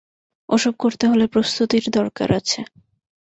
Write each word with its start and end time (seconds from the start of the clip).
ওসব 0.49 0.73
করতে 0.79 1.05
হলে 1.07 1.25
প্রস্তুতির 1.27 1.85
দরকার 1.91 2.29
আছে। 2.39 2.59